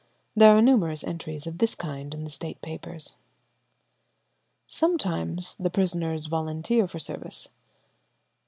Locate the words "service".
6.97-7.49